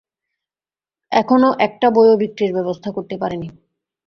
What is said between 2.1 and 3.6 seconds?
বিক্রির ব্যবস্থা করতে পারিনি।